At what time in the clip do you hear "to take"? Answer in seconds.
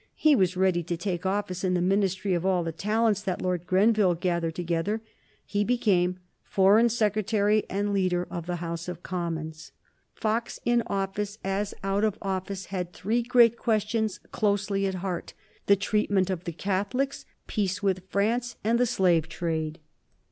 0.81-1.27